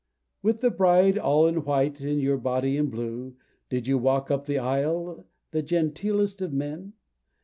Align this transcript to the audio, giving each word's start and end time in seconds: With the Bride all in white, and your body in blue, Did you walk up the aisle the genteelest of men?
With 0.41 0.61
the 0.61 0.71
Bride 0.71 1.19
all 1.19 1.45
in 1.45 1.63
white, 1.63 2.01
and 2.01 2.19
your 2.19 2.39
body 2.39 2.75
in 2.75 2.89
blue, 2.89 3.35
Did 3.69 3.85
you 3.85 3.99
walk 3.99 4.31
up 4.31 4.47
the 4.47 4.57
aisle 4.57 5.27
the 5.51 5.61
genteelest 5.61 6.41
of 6.41 6.51
men? 6.51 6.93